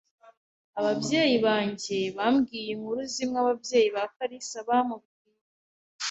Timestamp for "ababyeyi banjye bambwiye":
0.79-2.69